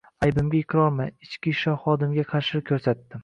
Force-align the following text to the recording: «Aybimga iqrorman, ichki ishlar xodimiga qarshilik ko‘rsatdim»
«Aybimga 0.27 0.55
iqrorman, 0.59 1.11
ichki 1.27 1.53
ishlar 1.53 1.77
xodimiga 1.85 2.27
qarshilik 2.33 2.67
ko‘rsatdim» 2.73 3.19